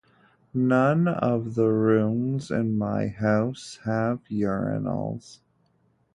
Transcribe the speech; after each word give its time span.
None 0.55 1.07
of 1.07 1.53
the 1.53 1.67
rooms 1.67 2.49
in 2.49 2.75
my 2.75 3.05
house 3.09 3.77
have 3.85 4.23
urinals. 4.31 5.41